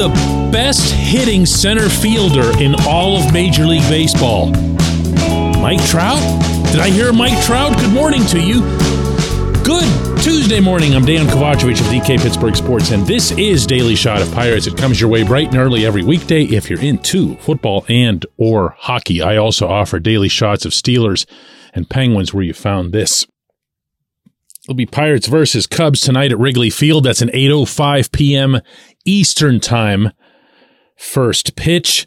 The 0.00 0.08
best 0.50 0.94
hitting 0.94 1.44
center 1.44 1.90
fielder 1.90 2.58
in 2.58 2.74
all 2.86 3.18
of 3.18 3.34
Major 3.34 3.66
League 3.66 3.86
Baseball. 3.90 4.46
Mike 5.60 5.84
Trout? 5.88 6.22
Did 6.72 6.80
I 6.80 6.88
hear 6.88 7.12
Mike 7.12 7.38
Trout? 7.44 7.76
Good 7.76 7.92
morning 7.92 8.24
to 8.28 8.40
you. 8.40 8.60
Good 9.62 9.84
Tuesday 10.22 10.58
morning. 10.58 10.94
I'm 10.94 11.04
Dejan 11.04 11.26
Kovacevic 11.26 11.80
of 11.80 11.86
DK 11.88 12.18
Pittsburgh 12.18 12.56
Sports, 12.56 12.92
and 12.92 13.06
this 13.06 13.32
is 13.32 13.66
Daily 13.66 13.94
Shot 13.94 14.22
of 14.22 14.32
Pirates. 14.32 14.66
It 14.66 14.78
comes 14.78 14.98
your 14.98 15.10
way 15.10 15.22
bright 15.22 15.48
and 15.48 15.58
early 15.58 15.84
every 15.84 16.02
weekday 16.02 16.44
if 16.44 16.70
you're 16.70 16.80
into 16.80 17.36
football 17.36 17.84
and 17.86 18.24
or 18.38 18.74
hockey. 18.78 19.20
I 19.20 19.36
also 19.36 19.68
offer 19.68 19.98
daily 19.98 20.30
shots 20.30 20.64
of 20.64 20.72
Steelers 20.72 21.26
and 21.74 21.90
Penguins 21.90 22.32
where 22.32 22.42
you 22.42 22.54
found 22.54 22.94
this. 22.94 23.26
It'll 24.64 24.76
be 24.76 24.86
Pirates 24.86 25.26
versus 25.26 25.66
Cubs 25.66 26.00
tonight 26.00 26.32
at 26.32 26.38
Wrigley 26.38 26.70
Field. 26.70 27.04
That's 27.04 27.22
an 27.22 27.30
8:05 27.30 28.12
p.m. 28.12 28.60
Eastern 29.04 29.60
Time. 29.60 30.12
First 30.96 31.56
pitch, 31.56 32.06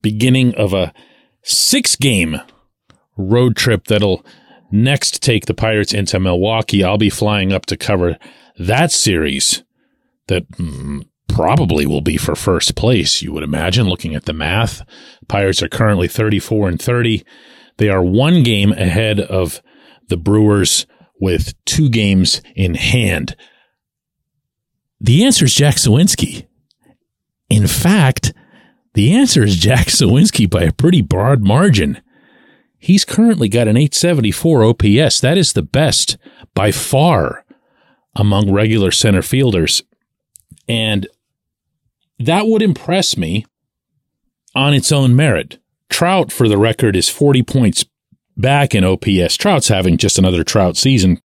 beginning 0.00 0.54
of 0.54 0.72
a 0.72 0.92
six-game 1.42 2.40
road 3.16 3.56
trip 3.56 3.86
that'll 3.86 4.24
next 4.70 5.22
take 5.22 5.46
the 5.46 5.54
Pirates 5.54 5.92
into 5.92 6.20
Milwaukee. 6.20 6.84
I'll 6.84 6.98
be 6.98 7.10
flying 7.10 7.52
up 7.52 7.66
to 7.66 7.76
cover 7.76 8.16
that 8.58 8.92
series 8.92 9.64
that 10.28 10.48
mm, 10.52 11.06
probably 11.28 11.86
will 11.86 12.00
be 12.00 12.16
for 12.16 12.34
first 12.34 12.76
place, 12.76 13.22
you 13.22 13.32
would 13.32 13.42
imagine, 13.42 13.88
looking 13.88 14.14
at 14.14 14.24
the 14.24 14.32
math. 14.32 14.82
Pirates 15.28 15.62
are 15.62 15.68
currently 15.68 16.08
34 16.08 16.68
and 16.68 16.80
30. 16.80 17.24
They 17.78 17.88
are 17.88 18.02
one 18.02 18.42
game 18.42 18.72
ahead 18.72 19.20
of 19.20 19.60
the 20.08 20.16
Brewers 20.16 20.86
with 21.20 21.54
two 21.64 21.88
games 21.88 22.40
in 22.54 22.74
hand. 22.74 23.36
The 25.00 25.24
answer 25.24 25.44
is 25.44 25.54
Jack 25.54 25.76
Suwinski. 25.76 26.46
In 27.48 27.66
fact, 27.66 28.32
the 28.94 29.12
answer 29.12 29.44
is 29.44 29.56
Jack 29.56 29.88
Suwinski 29.88 30.48
by 30.48 30.62
a 30.62 30.72
pretty 30.72 31.02
broad 31.02 31.42
margin. 31.42 32.00
He's 32.78 33.04
currently 33.04 33.48
got 33.48 33.68
an 33.68 33.76
874 33.76 34.64
OPS. 34.64 35.20
That 35.20 35.36
is 35.36 35.52
the 35.52 35.62
best 35.62 36.16
by 36.54 36.72
far 36.72 37.44
among 38.14 38.50
regular 38.50 38.90
center 38.90 39.22
fielders. 39.22 39.82
And 40.68 41.06
that 42.18 42.46
would 42.46 42.62
impress 42.62 43.16
me 43.16 43.44
on 44.54 44.72
its 44.72 44.90
own 44.90 45.14
merit. 45.14 45.58
Trout, 45.90 46.32
for 46.32 46.48
the 46.48 46.58
record, 46.58 46.96
is 46.96 47.08
40 47.08 47.42
points 47.42 47.84
back 48.36 48.74
in 48.74 48.84
OPS. 48.84 49.36
Trout's 49.36 49.68
having 49.68 49.98
just 49.98 50.18
another 50.18 50.42
Trout 50.42 50.76
season, 50.76 51.20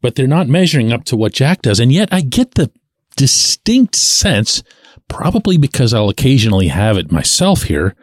but 0.00 0.14
they're 0.14 0.26
not 0.26 0.48
measuring 0.48 0.92
up 0.92 1.04
to 1.04 1.16
what 1.16 1.32
Jack 1.32 1.62
does. 1.62 1.80
And 1.80 1.92
yet 1.92 2.08
I 2.12 2.20
get 2.20 2.54
the 2.54 2.70
distinct 3.16 3.94
sense, 3.94 4.62
probably 5.08 5.56
because 5.58 5.92
I'll 5.92 6.08
occasionally 6.08 6.68
have 6.68 6.96
it 6.96 7.12
myself 7.12 7.64
here, 7.64 7.94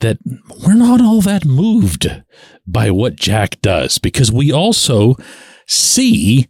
that 0.00 0.18
we're 0.66 0.74
not 0.74 1.00
all 1.00 1.20
that 1.20 1.44
moved 1.44 2.22
by 2.66 2.90
what 2.90 3.16
Jack 3.16 3.60
does 3.60 3.98
because 3.98 4.32
we 4.32 4.52
also 4.52 5.16
see 5.66 6.48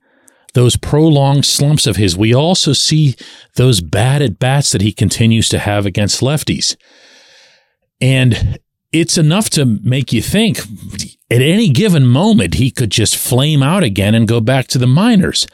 those 0.54 0.76
prolonged 0.76 1.44
slumps 1.44 1.86
of 1.86 1.96
his. 1.96 2.16
We 2.16 2.34
also 2.34 2.72
see 2.72 3.14
those 3.56 3.80
bad 3.80 4.22
at 4.22 4.38
bats 4.38 4.72
that 4.72 4.82
he 4.82 4.92
continues 4.92 5.48
to 5.50 5.58
have 5.58 5.86
against 5.86 6.20
lefties. 6.20 6.76
And 8.00 8.58
it's 8.92 9.16
enough 9.16 9.48
to 9.50 9.64
make 9.64 10.12
you 10.12 10.20
think 10.20 10.60
at 11.32 11.40
any 11.40 11.70
given 11.70 12.06
moment 12.06 12.54
he 12.54 12.70
could 12.70 12.90
just 12.90 13.16
flame 13.16 13.62
out 13.62 13.82
again 13.82 14.14
and 14.14 14.28
go 14.28 14.38
back 14.38 14.66
to 14.68 14.78
the 14.78 14.86
minors. 14.86 15.46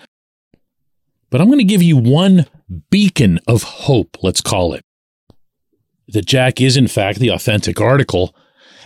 But 1.30 1.40
I'm 1.40 1.46
going 1.46 1.58
to 1.58 1.64
give 1.64 1.82
you 1.82 1.96
one 1.96 2.46
beacon 2.90 3.38
of 3.46 3.62
hope, 3.62 4.16
let's 4.20 4.40
call 4.40 4.74
it. 4.74 4.84
That 6.08 6.26
Jack 6.26 6.60
is, 6.60 6.76
in 6.76 6.88
fact, 6.88 7.20
the 7.20 7.28
authentic 7.28 7.80
article. 7.80 8.34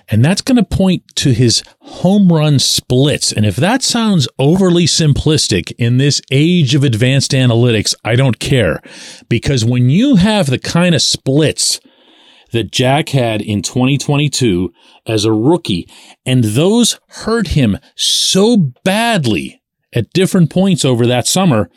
And 0.08 0.22
that's 0.22 0.42
going 0.42 0.56
to 0.56 0.64
point 0.64 1.04
to 1.16 1.32
his 1.32 1.62
home 1.80 2.30
run 2.30 2.58
splits. 2.58 3.32
And 3.32 3.46
if 3.46 3.56
that 3.56 3.82
sounds 3.82 4.28
overly 4.38 4.84
simplistic 4.84 5.72
in 5.78 5.96
this 5.96 6.20
age 6.30 6.74
of 6.74 6.84
advanced 6.84 7.30
analytics, 7.30 7.94
I 8.04 8.16
don't 8.16 8.38
care. 8.38 8.82
Because 9.30 9.64
when 9.64 9.88
you 9.88 10.16
have 10.16 10.46
the 10.46 10.58
kind 10.58 10.94
of 10.94 11.00
splits 11.00 11.80
that 12.52 12.70
Jack 12.70 13.10
had 13.10 13.42
in 13.42 13.62
2022 13.62 14.72
as 15.06 15.24
a 15.24 15.32
rookie, 15.32 15.88
and 16.24 16.44
those 16.44 17.00
hurt 17.08 17.48
him 17.48 17.78
so 17.96 18.72
badly 18.84 19.60
at 19.92 20.12
different 20.12 20.50
points 20.50 20.84
over 20.84 21.06
that 21.06 21.26
summer, 21.26 21.70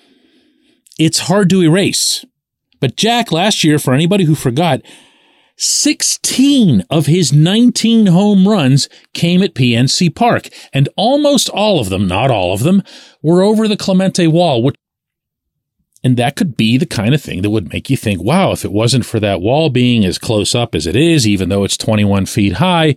it's 0.98 1.20
hard 1.20 1.50
to 1.50 1.62
erase. 1.62 2.24
But 2.80 2.96
Jack 2.96 3.32
last 3.32 3.64
year, 3.64 3.80
for 3.80 3.94
anybody 3.94 4.26
who 4.26 4.36
forgot, 4.36 4.82
16 5.58 6.84
of 6.90 7.06
his 7.06 7.32
19 7.32 8.08
home 8.08 8.48
runs 8.48 8.90
came 9.14 9.42
at 9.42 9.56
PNC 9.56 10.14
Park, 10.14 10.50
and 10.74 10.90
almost 10.98 11.48
all 11.50 11.80
of 11.80 11.90
them, 11.90 12.08
not 12.08 12.30
all 12.30 12.54
of 12.54 12.64
them, 12.64 12.84
were 13.22 13.42
over 13.42 13.68
the 13.68 13.78
Clemente 13.78 14.28
wall, 14.28 14.62
which 14.62 14.76
and 16.06 16.18
that 16.18 16.36
could 16.36 16.56
be 16.56 16.78
the 16.78 16.86
kind 16.86 17.16
of 17.16 17.22
thing 17.22 17.42
that 17.42 17.50
would 17.50 17.74
make 17.74 17.90
you 17.90 17.98
think, 17.98 18.22
wow, 18.22 18.52
if 18.52 18.64
it 18.64 18.72
wasn't 18.72 19.08
for 19.08 19.20
that 19.20 19.42
wall 19.42 19.72
being 19.72 20.06
as 20.06 20.20
close 20.20 20.54
up 20.54 20.76
as 20.76 20.86
it 20.86 20.96
is, 20.96 21.28
even 21.28 21.50
though 21.50 21.64
it's 21.64 21.78
21 21.78 22.28
feet 22.28 22.54
high, 22.54 22.96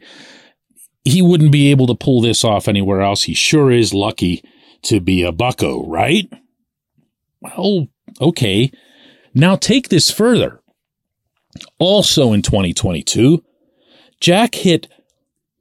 he 1.05 1.23
wouldn't 1.23 1.51
be 1.51 1.71
able 1.71 1.87
to 1.87 1.95
pull 1.95 2.21
this 2.21 2.45
off 2.45 2.69
anywhere 2.69 3.01
else. 3.01 3.23
He 3.23 3.33
sure 3.33 3.73
is 3.73 3.95
lucky 3.95 4.45
to 4.83 5.01
be 5.01 5.23
a 5.23 5.33
bucko, 5.33 5.89
right? 5.89 6.31
Well, 7.41 7.89
okay. 8.21 8.71
Now 9.33 9.57
take 9.57 9.89
this 9.89 10.11
further. 10.11 10.61
Also 11.79 12.35
in 12.35 12.43
2022, 12.43 13.43
Jack 14.21 14.55
hit 14.55 14.87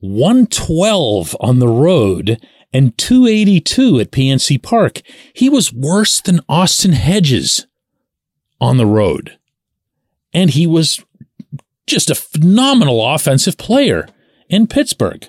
112 0.01 1.33
on 1.39 1.59
the 1.59 1.69
road 1.69 2.45
and 2.73 2.97
282 2.97 3.99
at 3.99 4.11
PNC 4.11 4.61
Park. 4.61 5.01
He 5.33 5.49
was 5.49 5.73
worse 5.73 6.21
than 6.21 6.41
Austin 6.49 6.93
Hedges 6.93 7.65
on 8.59 8.77
the 8.77 8.85
road. 8.85 9.37
And 10.33 10.49
he 10.49 10.67
was 10.67 11.03
just 11.85 12.09
a 12.09 12.15
phenomenal 12.15 13.05
offensive 13.05 13.57
player 13.57 14.07
in 14.49 14.67
Pittsburgh. 14.67 15.27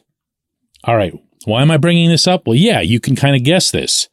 All 0.85 0.97
right. 0.97 1.15
Why 1.45 1.63
am 1.63 1.71
I 1.71 1.77
bringing 1.77 2.11
this 2.11 2.27
up? 2.27 2.47
Well, 2.47 2.57
yeah, 2.57 2.81
you 2.81 3.01
can 3.01 3.17
kind 3.17 3.37
of 3.37 3.45
guess 3.45 3.71
this. 3.71 4.09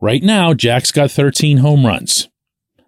Right 0.00 0.22
now, 0.22 0.54
Jack's 0.54 0.92
got 0.92 1.10
13 1.10 1.58
home 1.58 1.84
runs. 1.84 2.28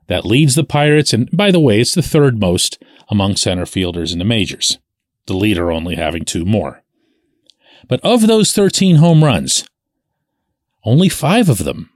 That 0.06 0.24
leads 0.24 0.54
the 0.54 0.64
Pirates, 0.64 1.12
and 1.12 1.28
by 1.30 1.50
the 1.50 1.60
way, 1.60 1.80
it's 1.80 1.94
the 1.94 2.02
third 2.02 2.40
most 2.40 2.82
among 3.08 3.36
center 3.36 3.66
fielders 3.66 4.12
in 4.12 4.18
the 4.18 4.24
majors, 4.24 4.78
the 5.26 5.34
leader 5.34 5.70
only 5.70 5.96
having 5.96 6.24
two 6.24 6.44
more. 6.44 6.82
But 7.90 8.00
of 8.04 8.28
those 8.28 8.52
13 8.52 8.96
home 8.96 9.24
runs, 9.24 9.64
only 10.84 11.08
five 11.08 11.48
of 11.48 11.64
them 11.64 11.90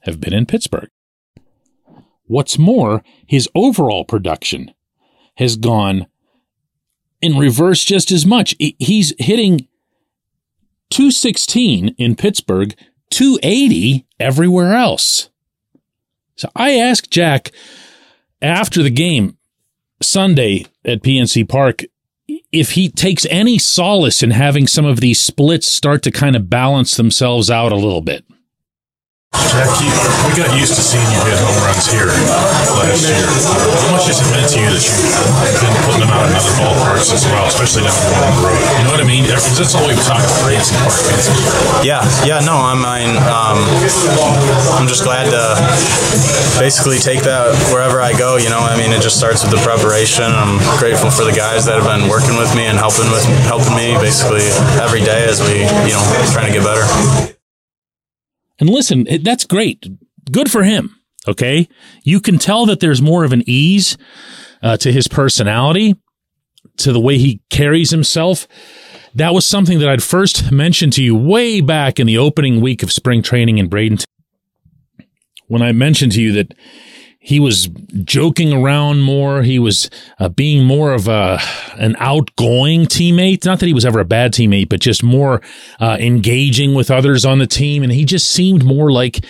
have 0.00 0.20
been 0.20 0.34
in 0.34 0.44
Pittsburgh. 0.44 0.90
What's 2.24 2.58
more, 2.58 3.04
his 3.28 3.48
overall 3.54 4.04
production 4.04 4.74
has 5.36 5.56
gone 5.56 6.08
in 7.22 7.38
reverse 7.38 7.84
just 7.84 8.10
as 8.10 8.26
much. 8.26 8.56
He's 8.58 9.14
hitting 9.20 9.68
216 10.90 11.94
in 11.96 12.16
Pittsburgh, 12.16 12.74
280 13.10 14.04
everywhere 14.18 14.74
else. 14.74 15.30
So 16.34 16.50
I 16.56 16.72
asked 16.72 17.12
Jack 17.12 17.52
after 18.42 18.82
the 18.82 18.90
game 18.90 19.38
Sunday 20.02 20.66
at 20.84 21.04
PNC 21.04 21.48
Park 21.48 21.84
if 22.56 22.72
he 22.72 22.88
takes 22.88 23.26
any 23.28 23.58
solace 23.58 24.22
in 24.22 24.30
having 24.30 24.66
some 24.66 24.84
of 24.84 25.00
these 25.00 25.20
splits 25.20 25.66
start 25.66 26.02
to 26.02 26.10
kind 26.10 26.34
of 26.34 26.48
balance 26.48 26.96
themselves 26.96 27.50
out 27.50 27.72
a 27.72 27.76
little 27.76 28.00
bit. 28.00 28.24
Jack, 29.52 29.68
you, 29.84 29.92
we 30.24 30.32
got 30.32 30.48
used 30.56 30.72
to 30.76 30.80
seeing 30.80 31.04
you 31.12 31.20
hit 31.28 31.36
home 31.36 31.60
runs 31.68 31.84
here 31.92 32.08
last 32.08 33.04
year. 33.04 33.20
How 33.20 33.92
much 33.92 34.08
has 34.08 34.16
it 34.24 34.28
meant 34.32 34.48
to 34.48 34.58
you 34.60 34.70
that 34.72 34.80
you've 34.80 35.60
been 35.60 35.76
putting 35.84 36.00
them 36.08 36.12
out 36.16 36.24
especially 37.48 37.86
down 37.86 37.94
the 37.94 38.42
road? 38.42 38.58
You 38.78 38.84
know 38.84 38.92
what 38.92 39.02
I 39.02 39.08
mean? 39.08 39.24
Because 39.24 39.58
that's 39.58 39.74
all 39.74 39.86
we've 39.86 40.00
talked 40.02 40.26
about 40.26 40.50
PNC 40.50 40.74
Park. 40.82 40.98
Yeah, 41.86 42.02
yeah, 42.26 42.42
no, 42.42 42.58
I 42.58 42.74
mean, 42.74 43.16
um, 43.30 43.58
I'm 44.76 44.86
just 44.86 45.04
glad 45.04 45.30
to 45.30 45.42
basically 46.58 46.98
take 46.98 47.22
that 47.22 47.54
wherever 47.72 48.00
I 48.00 48.12
go. 48.16 48.36
You 48.36 48.50
know, 48.50 48.60
I 48.60 48.76
mean, 48.76 48.92
it 48.92 49.02
just 49.02 49.16
starts 49.16 49.42
with 49.42 49.52
the 49.52 49.62
preparation. 49.62 50.24
I'm 50.26 50.58
grateful 50.78 51.10
for 51.10 51.24
the 51.24 51.34
guys 51.34 51.64
that 51.66 51.80
have 51.80 51.88
been 51.88 52.08
working 52.08 52.36
with 52.36 52.50
me 52.54 52.66
and 52.66 52.78
helping 52.78 53.10
with 53.10 53.24
helping 53.46 53.74
me 53.76 53.94
basically 54.02 54.46
every 54.82 55.00
day 55.00 55.24
as 55.28 55.40
we, 55.40 55.64
you 55.86 55.94
know, 55.94 56.04
trying 56.32 56.50
to 56.50 56.54
get 56.54 56.64
better. 56.64 56.84
And 58.58 58.70
listen, 58.70 59.06
that's 59.22 59.44
great. 59.44 59.86
Good 60.30 60.50
for 60.50 60.64
him. 60.64 60.96
Okay. 61.28 61.68
You 62.04 62.20
can 62.20 62.38
tell 62.38 62.66
that 62.66 62.80
there's 62.80 63.02
more 63.02 63.24
of 63.24 63.32
an 63.32 63.42
ease 63.46 63.98
uh, 64.62 64.76
to 64.78 64.92
his 64.92 65.08
personality, 65.08 65.96
to 66.78 66.92
the 66.92 67.00
way 67.00 67.18
he 67.18 67.40
carries 67.50 67.90
himself. 67.90 68.46
That 69.14 69.34
was 69.34 69.46
something 69.46 69.78
that 69.78 69.88
I'd 69.88 70.02
first 70.02 70.52
mentioned 70.52 70.92
to 70.94 71.02
you 71.02 71.16
way 71.16 71.60
back 71.60 71.98
in 71.98 72.06
the 72.06 72.18
opening 72.18 72.60
week 72.60 72.82
of 72.82 72.92
spring 72.92 73.22
training 73.22 73.58
in 73.58 73.70
Bradenton. 73.70 74.04
When 75.48 75.62
I 75.62 75.72
mentioned 75.72 76.12
to 76.12 76.22
you 76.22 76.32
that 76.32 76.54
he 77.26 77.40
was 77.40 77.66
joking 78.04 78.52
around 78.52 79.00
more. 79.00 79.42
He 79.42 79.58
was 79.58 79.90
uh, 80.20 80.28
being 80.28 80.64
more 80.64 80.92
of 80.92 81.08
a 81.08 81.40
an 81.76 81.96
outgoing 81.98 82.86
teammate. 82.86 83.44
Not 83.44 83.58
that 83.58 83.66
he 83.66 83.72
was 83.72 83.84
ever 83.84 83.98
a 83.98 84.04
bad 84.04 84.32
teammate, 84.32 84.68
but 84.68 84.78
just 84.78 85.02
more 85.02 85.42
uh, 85.80 85.96
engaging 85.98 86.72
with 86.72 86.88
others 86.88 87.24
on 87.24 87.40
the 87.40 87.46
team. 87.48 87.82
And 87.82 87.90
he 87.90 88.04
just 88.04 88.30
seemed 88.30 88.64
more 88.64 88.92
like 88.92 89.24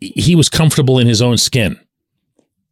he 0.00 0.34
was 0.34 0.48
comfortable 0.48 0.98
in 0.98 1.06
his 1.06 1.20
own 1.20 1.36
skin. 1.36 1.78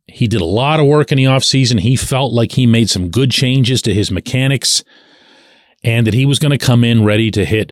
He 0.09 0.29
did 0.29 0.41
a 0.41 0.47
lot 0.47 0.81
of 0.81 0.87
work 0.87 1.11
in 1.11 1.17
the 1.17 1.25
offseason. 1.25 1.81
He 1.81 1.97
felt 1.97 2.33
like 2.33 2.53
he 2.53 2.67
made 2.67 2.89
some 2.89 3.11
good 3.11 3.31
changes 3.31 3.83
to 3.83 3.95
his 3.95 4.11
mechanics 4.11 4.85
and 5.83 6.07
that 6.07 6.15
he 6.15 6.25
was 6.25 6.39
going 6.39 6.57
to 6.57 6.65
come 6.65 6.85
in 6.85 7.05
ready 7.05 7.31
to 7.33 7.45
hit 7.45 7.71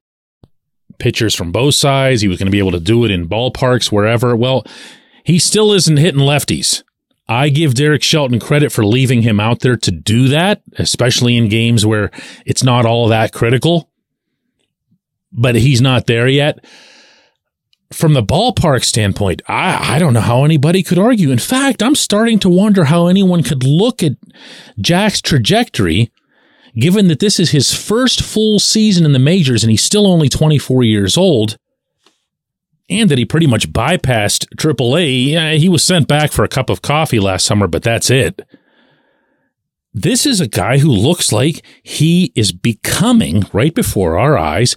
pitchers 0.98 1.34
from 1.34 1.52
both 1.52 1.74
sides. 1.74 2.22
He 2.22 2.28
was 2.28 2.38
going 2.38 2.46
to 2.46 2.52
be 2.52 2.58
able 2.58 2.72
to 2.72 2.80
do 2.80 3.04
it 3.04 3.10
in 3.10 3.28
ballparks, 3.28 3.92
wherever. 3.92 4.34
Well, 4.34 4.64
he 5.24 5.38
still 5.38 5.72
isn't 5.72 5.96
hitting 5.96 6.20
lefties. 6.20 6.82
I 7.26 7.48
give 7.48 7.74
Derek 7.74 8.02
Shelton 8.02 8.38
credit 8.38 8.70
for 8.70 8.84
leaving 8.84 9.22
him 9.22 9.40
out 9.40 9.60
there 9.60 9.76
to 9.76 9.90
do 9.90 10.28
that, 10.28 10.62
especially 10.76 11.36
in 11.36 11.48
games 11.48 11.86
where 11.86 12.10
it's 12.44 12.62
not 12.62 12.84
all 12.84 13.08
that 13.08 13.32
critical. 13.32 13.88
But 15.32 15.54
he's 15.54 15.80
not 15.80 16.06
there 16.06 16.28
yet. 16.28 16.64
From 18.04 18.12
the 18.12 18.22
ballpark 18.22 18.84
standpoint, 18.84 19.40
I, 19.48 19.94
I 19.94 19.98
don't 19.98 20.12
know 20.12 20.20
how 20.20 20.44
anybody 20.44 20.82
could 20.82 20.98
argue. 20.98 21.30
In 21.30 21.38
fact, 21.38 21.82
I'm 21.82 21.94
starting 21.94 22.38
to 22.40 22.50
wonder 22.50 22.84
how 22.84 23.06
anyone 23.06 23.42
could 23.42 23.64
look 23.64 24.02
at 24.02 24.12
Jack's 24.78 25.22
trajectory, 25.22 26.12
given 26.78 27.08
that 27.08 27.20
this 27.20 27.40
is 27.40 27.52
his 27.52 27.72
first 27.72 28.20
full 28.20 28.58
season 28.58 29.06
in 29.06 29.14
the 29.14 29.18
majors 29.18 29.64
and 29.64 29.70
he's 29.70 29.82
still 29.82 30.06
only 30.06 30.28
24 30.28 30.82
years 30.82 31.16
old 31.16 31.56
and 32.90 33.10
that 33.10 33.16
he 33.16 33.24
pretty 33.24 33.46
much 33.46 33.72
bypassed 33.72 34.54
AAA. 34.54 35.28
Yeah, 35.28 35.52
he 35.52 35.70
was 35.70 35.82
sent 35.82 36.06
back 36.06 36.30
for 36.30 36.44
a 36.44 36.48
cup 36.48 36.68
of 36.68 36.82
coffee 36.82 37.20
last 37.20 37.46
summer, 37.46 37.66
but 37.66 37.82
that's 37.82 38.10
it. 38.10 38.42
This 39.94 40.26
is 40.26 40.42
a 40.42 40.46
guy 40.46 40.76
who 40.76 40.90
looks 40.90 41.32
like 41.32 41.64
he 41.82 42.34
is 42.36 42.52
becoming, 42.52 43.44
right 43.54 43.74
before 43.74 44.18
our 44.18 44.36
eyes, 44.36 44.76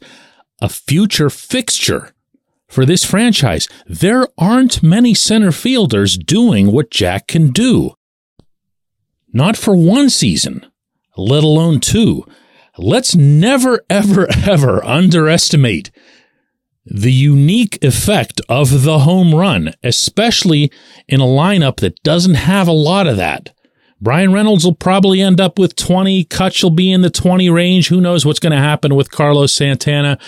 a 0.61 0.69
future 0.69 1.29
fixture 1.29 2.13
for 2.67 2.85
this 2.85 3.03
franchise. 3.03 3.67
There 3.85 4.27
aren't 4.37 4.83
many 4.83 5.13
center 5.13 5.51
fielders 5.51 6.17
doing 6.17 6.71
what 6.71 6.91
Jack 6.91 7.27
can 7.27 7.51
do. 7.51 7.93
Not 9.33 9.57
for 9.57 9.75
one 9.75 10.09
season, 10.09 10.65
let 11.15 11.43
alone 11.43 11.79
two. 11.79 12.25
Let's 12.77 13.15
never, 13.15 13.81
ever, 13.89 14.27
ever 14.45 14.83
underestimate 14.83 15.91
the 16.89 17.11
unique 17.11 17.83
effect 17.83 18.39
of 18.47 18.83
the 18.83 18.99
home 18.99 19.35
run, 19.35 19.73
especially 19.83 20.71
in 21.07 21.19
a 21.19 21.25
lineup 21.25 21.77
that 21.77 22.01
doesn't 22.03 22.35
have 22.35 22.67
a 22.67 22.71
lot 22.71 23.07
of 23.07 23.17
that. 23.17 23.53
Bryan 23.99 24.31
Reynolds 24.31 24.63
will 24.63 24.75
probably 24.75 25.21
end 25.21 25.41
up 25.41 25.57
with 25.57 25.75
20. 25.75 26.25
Cutch 26.25 26.61
will 26.61 26.69
be 26.69 26.91
in 26.91 27.01
the 27.01 27.09
20 27.09 27.49
range. 27.49 27.87
Who 27.87 27.99
knows 27.99 28.25
what's 28.25 28.39
going 28.39 28.51
to 28.51 28.59
happen 28.59 28.93
with 28.93 29.09
Carlos 29.09 29.51
Santana? 29.51 30.19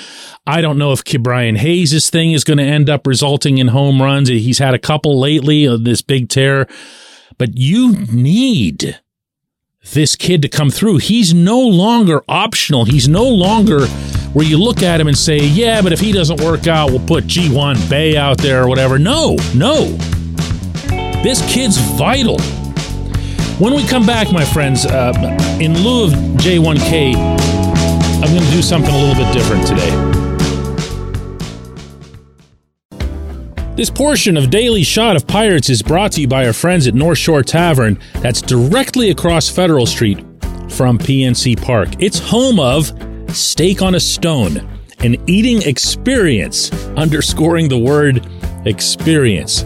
I 0.48 0.62
don't 0.62 0.80
know 0.80 0.92
if 0.92 1.04
Brian 1.22 1.56
Hayes' 1.56 2.10
thing 2.10 2.32
is 2.32 2.44
going 2.44 2.58
to 2.58 2.64
end 2.64 2.90
up 2.90 3.06
resulting 3.06 3.60
in 3.60 3.68
home 3.68 4.02
runs. 4.02 4.30
He's 4.30 4.58
had 4.58 4.74
a 4.74 4.80
couple 4.80 5.20
lately 5.20 5.66
of 5.66 5.84
this 5.84 6.02
big 6.02 6.30
tear. 6.30 6.68
But 7.38 7.58
you 7.58 7.96
need 8.12 9.00
this 9.94 10.16
kid 10.16 10.42
to 10.42 10.50
come 10.50 10.72
through. 10.72 10.98
He's 10.98 11.34
no 11.34 11.60
longer 11.60 12.24
optional. 12.28 12.86
He's 12.86 13.08
no 13.08 13.24
longer 13.24 13.86
where 14.34 14.46
you 14.46 14.58
look 14.58 14.82
at 14.82 15.00
him 15.00 15.08
and 15.08 15.18
say, 15.18 15.38
yeah, 15.38 15.82
but 15.82 15.94
if 15.94 16.00
he 16.00 16.12
doesn't 16.12 16.42
work 16.42 16.66
out, 16.68 16.90
we'll 16.90 17.06
put 17.06 17.28
Ji-hwan 17.28 17.78
Bae 17.88 18.16
out 18.16 18.40
there 18.40 18.64
or 18.64 18.68
whatever. 18.68 18.98
No, 18.98 19.38
no. 19.54 19.86
This 21.22 21.42
kid's 21.54 21.78
vital. 21.78 22.38
When 23.60 23.74
we 23.74 23.86
come 23.86 24.06
back, 24.06 24.32
my 24.32 24.46
friends, 24.46 24.86
uh, 24.86 25.12
in 25.60 25.78
lieu 25.84 26.06
of 26.06 26.12
J1K, 26.38 27.14
I'm 27.14 28.34
going 28.34 28.42
to 28.42 28.52
do 28.52 28.62
something 28.62 28.90
a 28.90 28.98
little 28.98 29.22
bit 29.22 29.34
different 29.34 29.68
today. 29.68 29.90
This 33.76 33.90
portion 33.90 34.38
of 34.38 34.50
Daily 34.50 34.84
Shot 34.84 35.18
of 35.18 35.28
Pirates 35.28 35.70
is 35.70 35.82
brought 35.82 36.14
to 36.14 36.22
you 36.22 36.28
by 36.30 36.48
our 36.48 36.54
friends 36.54 36.88
at 36.88 36.94
North 36.94 37.18
Shore 37.18 37.44
Tavern, 37.44 38.00
that's 38.22 38.42
directly 38.42 39.10
across 39.10 39.50
Federal 39.50 39.86
Street 39.86 40.20
from 40.70 40.98
PNC 40.98 41.62
Park. 41.62 41.90
It's 42.00 42.18
home 42.18 42.62
of 42.62 42.94
Steak 43.36 43.82
on 43.82 43.94
a 43.94 44.00
Stone, 44.00 44.66
an 45.00 45.18
eating 45.30 45.64
experience, 45.64 46.72
underscoring 46.96 47.68
the 47.68 47.78
word 47.78 48.26
experience. 48.66 49.66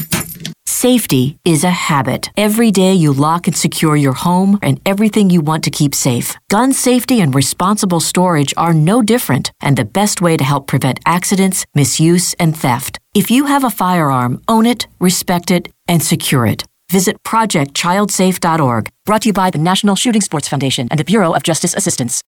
Safety 0.81 1.37
is 1.45 1.63
a 1.63 1.69
habit. 1.69 2.31
Every 2.35 2.71
day 2.71 2.95
you 2.95 3.13
lock 3.13 3.45
and 3.45 3.55
secure 3.55 3.95
your 3.95 4.13
home 4.13 4.57
and 4.63 4.81
everything 4.83 5.29
you 5.29 5.39
want 5.39 5.63
to 5.65 5.69
keep 5.69 5.93
safe. 5.93 6.35
Gun 6.49 6.73
safety 6.73 7.21
and 7.21 7.35
responsible 7.35 7.99
storage 7.99 8.51
are 8.57 8.73
no 8.73 9.03
different 9.03 9.51
and 9.61 9.77
the 9.77 9.85
best 9.85 10.23
way 10.23 10.37
to 10.37 10.43
help 10.43 10.65
prevent 10.65 10.99
accidents, 11.05 11.67
misuse, 11.75 12.33
and 12.39 12.57
theft. 12.57 12.97
If 13.13 13.29
you 13.29 13.45
have 13.45 13.63
a 13.63 13.69
firearm, 13.69 14.41
own 14.47 14.65
it, 14.65 14.87
respect 14.99 15.51
it, 15.51 15.71
and 15.87 16.01
secure 16.01 16.47
it. 16.47 16.63
Visit 16.89 17.21
projectchildsafe.org, 17.21 18.89
brought 19.05 19.21
to 19.21 19.29
you 19.29 19.33
by 19.33 19.51
the 19.51 19.59
National 19.59 19.95
Shooting 19.95 20.21
Sports 20.21 20.47
Foundation 20.47 20.87
and 20.89 20.99
the 20.99 21.03
Bureau 21.03 21.31
of 21.33 21.43
Justice 21.43 21.75
Assistance. 21.75 22.23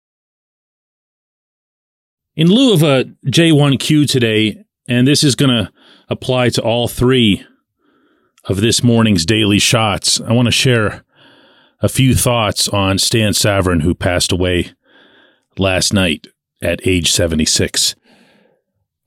In 2.34 2.48
lieu 2.48 2.74
of 2.74 2.82
a 2.82 3.04
J1Q 3.26 4.10
today, 4.10 4.64
and 4.88 5.06
this 5.06 5.22
is 5.22 5.36
going 5.36 5.50
to 5.50 5.70
apply 6.08 6.48
to 6.48 6.62
all 6.62 6.88
three 6.88 7.46
of 8.44 8.60
this 8.60 8.82
morning's 8.82 9.26
daily 9.26 9.58
shots. 9.58 10.20
I 10.20 10.32
want 10.32 10.46
to 10.46 10.52
share 10.52 11.04
a 11.80 11.88
few 11.88 12.14
thoughts 12.14 12.68
on 12.68 12.98
Stan 12.98 13.32
Savran, 13.32 13.82
who 13.82 13.94
passed 13.94 14.32
away 14.32 14.72
last 15.58 15.92
night 15.92 16.26
at 16.62 16.86
age 16.86 17.10
76. 17.12 17.94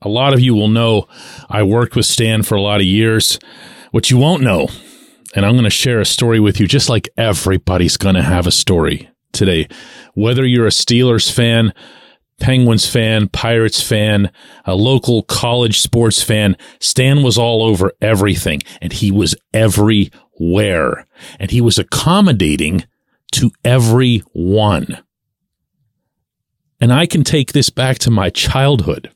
A 0.02 0.08
lot 0.08 0.34
of 0.34 0.40
you 0.40 0.54
will 0.54 0.68
know 0.68 1.08
I 1.48 1.62
worked 1.62 1.96
with 1.96 2.06
Stan 2.06 2.42
for 2.42 2.56
a 2.56 2.62
lot 2.62 2.80
of 2.80 2.86
years. 2.86 3.38
What 3.90 4.10
you 4.10 4.18
won't 4.18 4.42
know, 4.42 4.68
and 5.34 5.46
I'm 5.46 5.54
going 5.54 5.64
to 5.64 5.70
share 5.70 6.00
a 6.00 6.06
story 6.06 6.40
with 6.40 6.60
you, 6.60 6.66
just 6.66 6.88
like 6.88 7.08
everybody's 7.16 7.96
going 7.96 8.16
to 8.16 8.22
have 8.22 8.46
a 8.46 8.52
story 8.52 9.08
today. 9.32 9.68
Whether 10.14 10.44
you're 10.44 10.66
a 10.66 10.70
Steelers 10.70 11.32
fan, 11.32 11.72
Penguins 12.44 12.86
fan, 12.86 13.28
Pirates 13.28 13.82
fan, 13.82 14.30
a 14.66 14.74
local 14.74 15.22
college 15.22 15.80
sports 15.80 16.22
fan. 16.22 16.58
Stan 16.78 17.22
was 17.22 17.38
all 17.38 17.62
over 17.62 17.90
everything 18.02 18.60
and 18.82 18.92
he 18.92 19.10
was 19.10 19.34
everywhere 19.54 21.06
and 21.40 21.50
he 21.50 21.62
was 21.62 21.78
accommodating 21.78 22.84
to 23.32 23.50
everyone. 23.64 24.98
And 26.82 26.92
I 26.92 27.06
can 27.06 27.24
take 27.24 27.54
this 27.54 27.70
back 27.70 27.98
to 28.00 28.10
my 28.10 28.28
childhood 28.28 29.10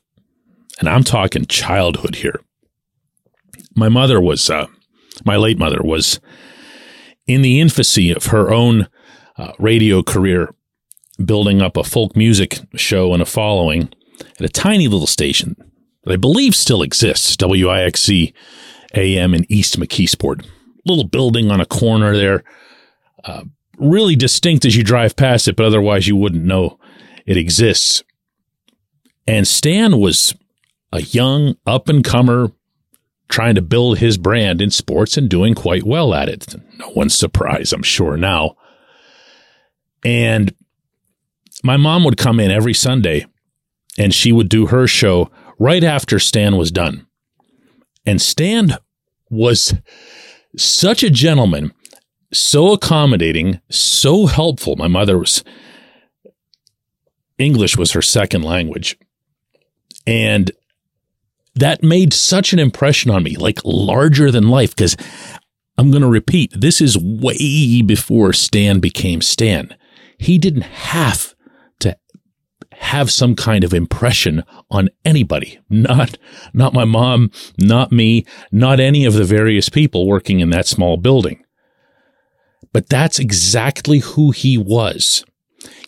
and 0.79 0.89
I'm 0.89 1.03
talking 1.03 1.45
childhood 1.45 2.15
here. 2.15 2.41
My 3.75 3.89
mother 3.89 4.19
was, 4.19 4.49
uh, 4.49 4.65
my 5.23 5.35
late 5.35 5.59
mother 5.59 5.81
was 5.83 6.19
in 7.27 7.43
the 7.43 7.59
infancy 7.59 8.09
of 8.09 8.25
her 8.25 8.51
own 8.51 8.87
uh, 9.37 9.51
radio 9.59 10.01
career, 10.01 10.51
building 11.23 11.61
up 11.61 11.77
a 11.77 11.83
folk 11.83 12.15
music 12.15 12.59
show 12.75 13.13
and 13.13 13.21
a 13.21 13.25
following 13.25 13.89
at 14.21 14.41
a 14.41 14.49
tiny 14.49 14.87
little 14.87 15.07
station 15.07 15.55
that 16.03 16.13
I 16.13 16.17
believe 16.17 16.55
still 16.55 16.81
exists, 16.81 17.35
WIXZ 17.35 18.33
AM 18.95 19.33
in 19.33 19.45
East 19.49 19.79
McKeesport. 19.79 20.45
Little 20.85 21.03
building 21.03 21.51
on 21.51 21.59
a 21.59 21.65
corner 21.65 22.15
there, 22.15 22.43
uh, 23.23 23.43
really 23.77 24.15
distinct 24.15 24.65
as 24.65 24.75
you 24.75 24.83
drive 24.83 25.15
past 25.15 25.47
it, 25.47 25.55
but 25.55 25.65
otherwise 25.65 26.07
you 26.07 26.15
wouldn't 26.15 26.43
know 26.43 26.79
it 27.25 27.37
exists. 27.37 28.03
And 29.27 29.47
Stan 29.47 29.99
was 29.99 30.33
a 30.91 31.01
young 31.01 31.55
up 31.65 31.89
and 31.89 32.03
comer 32.03 32.51
trying 33.29 33.55
to 33.55 33.61
build 33.61 33.99
his 33.99 34.17
brand 34.17 34.61
in 34.61 34.71
sports 34.71 35.15
and 35.15 35.29
doing 35.29 35.53
quite 35.53 35.83
well 35.83 36.13
at 36.13 36.29
it. 36.29 36.55
No 36.77 36.89
one's 36.89 37.13
surprised, 37.13 37.73
I'm 37.73 37.83
sure 37.83 38.17
now. 38.17 38.55
And 40.03 40.53
my 41.63 41.77
mom 41.77 42.03
would 42.03 42.17
come 42.17 42.39
in 42.39 42.51
every 42.51 42.73
Sunday 42.73 43.25
and 43.97 44.13
she 44.13 44.31
would 44.31 44.49
do 44.49 44.67
her 44.67 44.87
show 44.87 45.29
right 45.57 45.83
after 45.83 46.19
Stan 46.19 46.57
was 46.57 46.71
done. 46.71 47.05
And 48.05 48.21
Stan 48.21 48.77
was 49.29 49.75
such 50.57 51.03
a 51.03 51.09
gentleman, 51.09 51.73
so 52.33 52.73
accommodating, 52.73 53.59
so 53.69 54.25
helpful. 54.25 54.75
My 54.75 54.87
mother 54.87 55.17
was 55.17 55.43
English 57.37 57.77
was 57.77 57.91
her 57.91 58.01
second 58.01 58.43
language. 58.43 58.97
And 60.05 60.51
that 61.55 61.83
made 61.83 62.13
such 62.13 62.53
an 62.53 62.59
impression 62.59 63.11
on 63.11 63.23
me, 63.23 63.35
like 63.35 63.59
larger 63.63 64.31
than 64.31 64.49
life. 64.49 64.75
Because 64.75 64.95
I'm 65.77 65.91
going 65.91 66.01
to 66.01 66.09
repeat, 66.09 66.53
this 66.55 66.81
is 66.81 66.97
way 66.97 67.81
before 67.81 68.33
Stan 68.33 68.79
became 68.79 69.21
Stan. 69.21 69.75
He 70.17 70.37
didn't 70.37 70.63
have 70.63 71.33
have 72.79 73.11
some 73.11 73.35
kind 73.35 73.63
of 73.63 73.73
impression 73.73 74.43
on 74.71 74.89
anybody. 75.03 75.59
Not, 75.69 76.17
not 76.53 76.73
my 76.73 76.85
mom, 76.85 77.31
not 77.57 77.91
me, 77.91 78.25
not 78.51 78.79
any 78.79 79.05
of 79.05 79.13
the 79.13 79.25
various 79.25 79.69
people 79.69 80.07
working 80.07 80.39
in 80.39 80.49
that 80.51 80.67
small 80.67 80.97
building. 80.97 81.43
But 82.71 82.89
that's 82.89 83.19
exactly 83.19 83.99
who 83.99 84.31
he 84.31 84.57
was. 84.57 85.25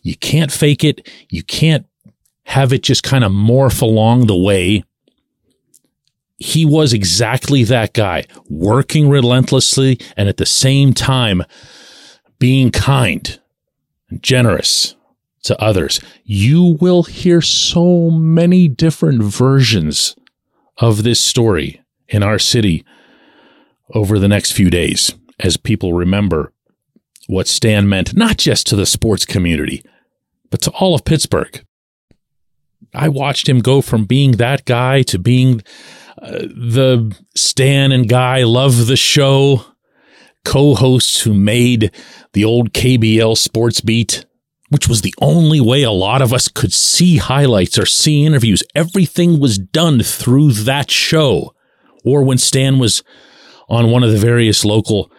You 0.04 0.16
can't 0.16 0.52
fake 0.52 0.84
it. 0.84 1.08
You 1.30 1.44
can't 1.44 1.86
have 2.46 2.74
it 2.74 2.84
just 2.84 3.04
kind 3.04 3.24
of 3.24 3.32
morph 3.32 3.82
along 3.82 4.28
the 4.28 4.36
way 4.36 4.84
he 6.38 6.66
was 6.66 6.92
exactly 6.92 7.64
that 7.66 7.94
guy, 7.94 8.26
working 8.50 9.10
relentlessly 9.10 10.00
and 10.18 10.28
at 10.28 10.38
the 10.38 10.46
same 10.46 10.92
time 10.92 11.44
being 12.40 12.72
kind 12.72 13.40
and 14.10 14.24
generous 14.24 14.96
to 15.44 15.60
others. 15.62 16.00
You 16.24 16.78
will 16.80 17.04
hear 17.04 17.42
so 17.42 18.10
many 18.10 18.68
different 18.68 19.24
versions 19.24 20.16
of 20.78 21.04
this 21.04 21.20
story 21.20 21.82
in 22.08 22.24
our 22.24 22.40
city 22.40 22.84
over 23.94 24.20
the 24.20 24.28
next 24.28 24.52
few 24.52 24.70
days 24.70 25.14
as 25.40 25.58
people 25.58 25.94
remember 25.94 26.54
what 27.28 27.48
Stan 27.48 27.88
meant, 27.88 28.16
not 28.16 28.38
just 28.38 28.68
to 28.68 28.76
the 28.76 28.86
sports 28.86 29.26
community, 29.26 29.84
but 30.50 30.62
to 30.62 30.72
all 30.72 30.96
of 30.96 31.06
Pittsburgh. 31.06 31.64
I 32.94 33.10
watched 33.10 33.48
him 33.48 33.60
go 33.60 33.82
from 33.82 34.06
being 34.06 34.34
that 34.34 34.66
guy 34.66 35.02
to 35.04 35.18
being 35.18 35.62
uh, 36.22 36.32
the 36.32 37.16
Stan 37.36 37.92
and 37.92 38.08
Guy 38.08 38.44
love 38.44 38.88
the 38.88 38.98
show 38.98 39.66
co-hosts 40.44 41.22
who 41.22 41.34
made 41.34 41.92
the 42.34 42.44
old 42.44 42.74
KBL 42.74 43.38
sports 43.38 43.82
beat, 43.82 44.26
which 44.72 44.88
was 44.88 45.02
the 45.02 45.14
only 45.22 45.60
way 45.60 45.84
a 45.84 45.92
lot 45.92 46.22
of 46.22 46.34
us 46.34 46.48
could 46.48 46.74
see 46.74 47.18
highlights 47.18 47.78
or 47.78 47.86
see 47.86 48.26
interviews. 48.26 48.64
Everything 48.74 49.40
was 49.40 49.58
done 49.58 50.02
through 50.02 50.52
that 50.54 50.90
show 50.90 51.54
or 52.04 52.24
when 52.24 52.38
Stan 52.38 52.80
was 52.80 53.04
on 53.70 53.92
one 53.92 54.04
of 54.04 54.12
the 54.12 54.18
various 54.18 54.66
local 54.66 55.12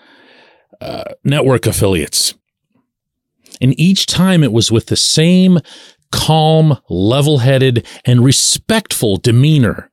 uh, 0.80 1.04
network 1.25 1.66
affiliates. 1.66 2.35
And 3.61 3.78
each 3.78 4.06
time 4.06 4.42
it 4.42 4.52
was 4.52 4.73
with 4.73 4.87
the 4.87 4.97
same 4.97 5.59
calm, 6.11 6.78
level 6.88 7.38
headed, 7.38 7.87
and 8.04 8.25
respectful 8.25 9.16
demeanor 9.16 9.92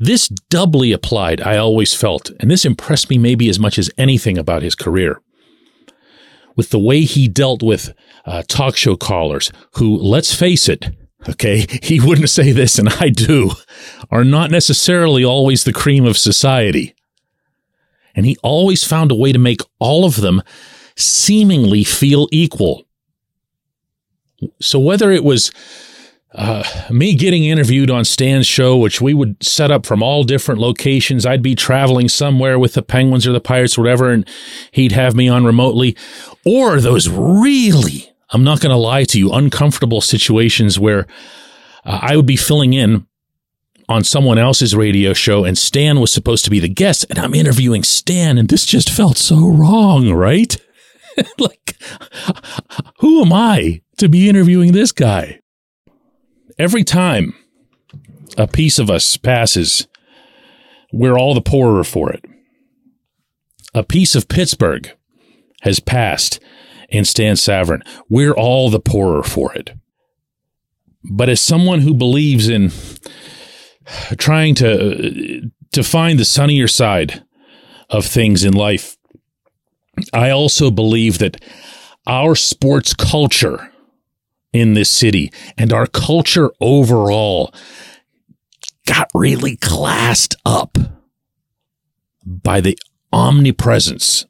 this 0.00 0.28
doubly 0.48 0.92
applied, 0.92 1.42
I 1.42 1.58
always 1.58 1.94
felt, 1.94 2.30
and 2.40 2.50
this 2.50 2.64
impressed 2.64 3.10
me 3.10 3.18
maybe 3.18 3.50
as 3.50 3.58
much 3.58 3.78
as 3.78 3.90
anything 3.98 4.38
about 4.38 4.62
his 4.62 4.74
career. 4.74 5.20
With 6.60 6.68
the 6.68 6.78
way 6.78 7.04
he 7.04 7.26
dealt 7.26 7.62
with 7.62 7.94
uh, 8.26 8.42
talk 8.46 8.76
show 8.76 8.94
callers 8.94 9.50
who, 9.76 9.96
let's 9.96 10.34
face 10.34 10.68
it, 10.68 10.94
okay, 11.26 11.64
he 11.82 11.98
wouldn't 11.98 12.28
say 12.28 12.52
this 12.52 12.78
and 12.78 12.90
I 13.00 13.08
do, 13.08 13.52
are 14.10 14.24
not 14.24 14.50
necessarily 14.50 15.24
always 15.24 15.64
the 15.64 15.72
cream 15.72 16.04
of 16.04 16.18
society. 16.18 16.94
And 18.14 18.26
he 18.26 18.36
always 18.42 18.84
found 18.84 19.10
a 19.10 19.14
way 19.14 19.32
to 19.32 19.38
make 19.38 19.62
all 19.78 20.04
of 20.04 20.16
them 20.16 20.42
seemingly 20.98 21.82
feel 21.82 22.28
equal. 22.30 22.84
So 24.60 24.78
whether 24.78 25.10
it 25.10 25.24
was 25.24 25.52
uh, 26.32 26.62
me 26.90 27.14
getting 27.14 27.44
interviewed 27.44 27.90
on 27.90 28.04
Stan's 28.04 28.46
show, 28.46 28.76
which 28.76 29.00
we 29.00 29.14
would 29.14 29.42
set 29.42 29.70
up 29.70 29.84
from 29.84 30.02
all 30.02 30.22
different 30.22 30.60
locations. 30.60 31.26
I'd 31.26 31.42
be 31.42 31.54
traveling 31.54 32.08
somewhere 32.08 32.58
with 32.58 32.74
the 32.74 32.82
Penguins 32.82 33.26
or 33.26 33.32
the 33.32 33.40
Pirates, 33.40 33.76
or 33.76 33.82
whatever, 33.82 34.10
and 34.10 34.28
he'd 34.70 34.92
have 34.92 35.14
me 35.16 35.28
on 35.28 35.44
remotely. 35.44 35.96
Or 36.44 36.80
those 36.80 37.08
really, 37.08 38.12
I'm 38.30 38.44
not 38.44 38.60
going 38.60 38.70
to 38.70 38.76
lie 38.76 39.04
to 39.04 39.18
you, 39.18 39.32
uncomfortable 39.32 40.00
situations 40.00 40.78
where 40.78 41.06
uh, 41.84 41.98
I 42.02 42.16
would 42.16 42.26
be 42.26 42.36
filling 42.36 42.74
in 42.74 43.06
on 43.88 44.04
someone 44.04 44.38
else's 44.38 44.76
radio 44.76 45.12
show 45.12 45.44
and 45.44 45.58
Stan 45.58 45.98
was 45.98 46.12
supposed 46.12 46.44
to 46.44 46.50
be 46.50 46.60
the 46.60 46.68
guest 46.68 47.04
and 47.10 47.18
I'm 47.18 47.34
interviewing 47.34 47.82
Stan 47.82 48.38
and 48.38 48.48
this 48.48 48.64
just 48.64 48.88
felt 48.88 49.18
so 49.18 49.48
wrong, 49.48 50.12
right? 50.12 50.56
like, 51.38 51.76
who 53.00 53.22
am 53.22 53.32
I 53.32 53.82
to 53.96 54.08
be 54.08 54.28
interviewing 54.28 54.70
this 54.70 54.92
guy? 54.92 55.39
Every 56.60 56.84
time 56.84 57.34
a 58.36 58.46
piece 58.46 58.78
of 58.78 58.90
us 58.90 59.16
passes, 59.16 59.88
we're 60.92 61.18
all 61.18 61.32
the 61.32 61.40
poorer 61.40 61.82
for 61.84 62.12
it. 62.12 62.22
A 63.72 63.82
piece 63.82 64.14
of 64.14 64.28
Pittsburgh 64.28 64.92
has 65.62 65.80
passed 65.80 66.38
and 66.90 67.08
Stan 67.08 67.36
Savran. 67.36 67.80
We're 68.10 68.34
all 68.34 68.68
the 68.68 68.78
poorer 68.78 69.22
for 69.22 69.54
it. 69.54 69.70
But 71.02 71.30
as 71.30 71.40
someone 71.40 71.80
who 71.80 71.94
believes 71.94 72.50
in 72.50 72.72
trying 74.18 74.54
to 74.56 75.50
to 75.72 75.82
find 75.82 76.18
the 76.18 76.26
sunnier 76.26 76.68
side 76.68 77.24
of 77.88 78.04
things 78.04 78.44
in 78.44 78.52
life, 78.52 78.98
I 80.12 80.28
also 80.28 80.70
believe 80.70 81.20
that 81.20 81.42
our 82.06 82.34
sports 82.34 82.92
culture 82.92 83.69
in 84.52 84.74
this 84.74 84.90
city 84.90 85.32
and 85.56 85.72
our 85.72 85.86
culture 85.86 86.50
overall 86.60 87.54
got 88.86 89.10
really 89.14 89.56
classed 89.56 90.34
up 90.44 90.76
by 92.24 92.60
the 92.60 92.78
omnipresence 93.12 94.26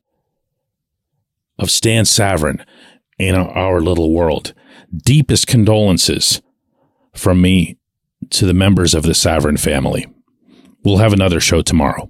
of 1.59 1.71
Stan 1.71 2.05
Savran 2.05 2.65
in 3.19 3.35
our 3.35 3.81
little 3.81 4.12
world. 4.12 4.55
Deepest 4.95 5.47
condolences 5.47 6.41
from 7.15 7.41
me 7.41 7.77
to 8.31 8.47
the 8.47 8.55
members 8.55 8.95
of 8.95 9.03
the 9.03 9.12
Savran 9.12 9.59
family. 9.59 10.07
We'll 10.85 10.99
have 10.99 11.12
another 11.12 11.41
show 11.41 11.62
tomorrow. 11.62 12.09